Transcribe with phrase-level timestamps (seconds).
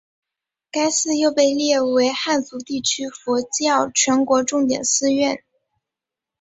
[0.71, 5.43] 该寺又被列为汉族地区佛教全国重点寺院。